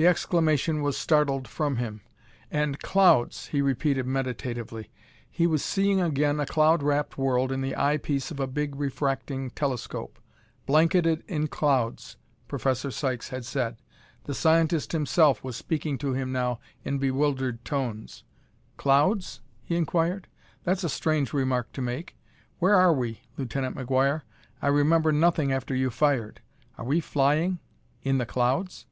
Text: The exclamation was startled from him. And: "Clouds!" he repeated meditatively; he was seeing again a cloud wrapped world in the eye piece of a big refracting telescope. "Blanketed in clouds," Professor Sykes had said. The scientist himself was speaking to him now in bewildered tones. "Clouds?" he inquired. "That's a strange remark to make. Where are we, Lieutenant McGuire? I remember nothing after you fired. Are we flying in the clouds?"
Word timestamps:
The 0.00 0.06
exclamation 0.06 0.80
was 0.82 0.96
startled 0.96 1.48
from 1.48 1.78
him. 1.78 2.02
And: 2.52 2.78
"Clouds!" 2.78 3.48
he 3.48 3.60
repeated 3.60 4.06
meditatively; 4.06 4.92
he 5.28 5.44
was 5.44 5.60
seeing 5.64 6.00
again 6.00 6.38
a 6.38 6.46
cloud 6.46 6.84
wrapped 6.84 7.18
world 7.18 7.50
in 7.50 7.62
the 7.62 7.74
eye 7.76 7.96
piece 7.96 8.30
of 8.30 8.38
a 8.38 8.46
big 8.46 8.76
refracting 8.76 9.50
telescope. 9.50 10.20
"Blanketed 10.66 11.24
in 11.26 11.48
clouds," 11.48 12.16
Professor 12.46 12.92
Sykes 12.92 13.30
had 13.30 13.44
said. 13.44 13.82
The 14.22 14.34
scientist 14.34 14.92
himself 14.92 15.42
was 15.42 15.56
speaking 15.56 15.98
to 15.98 16.12
him 16.12 16.30
now 16.30 16.60
in 16.84 16.98
bewildered 16.98 17.64
tones. 17.64 18.22
"Clouds?" 18.76 19.40
he 19.64 19.74
inquired. 19.74 20.28
"That's 20.62 20.84
a 20.84 20.88
strange 20.88 21.32
remark 21.32 21.72
to 21.72 21.82
make. 21.82 22.16
Where 22.60 22.76
are 22.76 22.92
we, 22.92 23.22
Lieutenant 23.36 23.74
McGuire? 23.76 24.22
I 24.62 24.68
remember 24.68 25.10
nothing 25.10 25.50
after 25.50 25.74
you 25.74 25.90
fired. 25.90 26.40
Are 26.76 26.84
we 26.84 27.00
flying 27.00 27.58
in 28.04 28.18
the 28.18 28.26
clouds?" 28.26 28.86